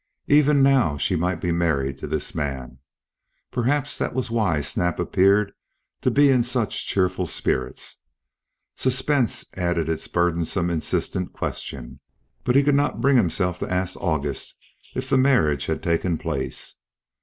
Even 0.25 0.63
now 0.63 0.97
she 0.97 1.15
might 1.15 1.35
be 1.39 1.51
married 1.51 1.99
to 1.99 2.07
this 2.07 2.33
man. 2.33 2.79
Perhaps 3.51 3.99
that 3.99 4.15
was 4.15 4.31
why 4.31 4.59
Snap 4.59 4.99
appeared 4.99 5.53
to 6.01 6.09
be 6.09 6.31
in 6.31 6.41
such 6.41 6.87
cheerful 6.87 7.27
spirits. 7.27 7.97
Suspense 8.75 9.45
added 9.53 9.87
its 9.87 10.07
burdensome 10.07 10.71
insistent 10.71 11.33
question, 11.33 11.99
but 12.43 12.55
he 12.55 12.63
could 12.63 12.73
not 12.73 12.99
bring 12.99 13.15
himself 13.15 13.59
to 13.59 13.71
ask 13.71 13.95
August 14.01 14.55
if 14.95 15.07
the 15.07 15.19
marriage 15.19 15.67
had 15.67 15.83
taken 15.83 16.17
place. 16.17 16.77